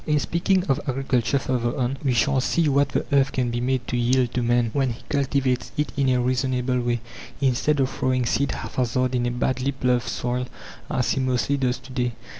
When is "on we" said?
1.77-2.11